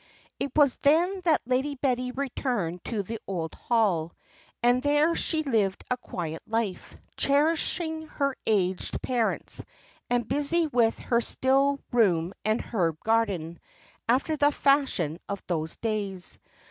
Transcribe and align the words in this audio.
"It 0.39 0.51
was 0.55 0.77
then 0.77 1.21
that 1.25 1.43
Lady 1.45 1.75
Betty 1.75 2.09
returned 2.09 2.83
to 2.85 3.03
the 3.03 3.19
old 3.27 3.53
Hall. 3.53 4.15
And 4.63 4.81
there 4.81 5.13
she 5.13 5.43
lived 5.43 5.83
a 5.91 5.97
quiet 5.97 6.41
life, 6.47 6.97
cherishing 7.17 8.07
her 8.07 8.35
aged 8.47 9.03
parents, 9.03 9.63
and 10.09 10.27
busy 10.27 10.65
with 10.65 10.97
her 10.97 11.21
still 11.21 11.79
room 11.91 12.33
and 12.43 12.59
herb 12.59 12.99
garden, 13.01 13.59
after 14.09 14.35
the 14.35 14.51
fashion 14.51 15.19
of 15.29 15.43
those 15.45 15.75
days. 15.77 16.39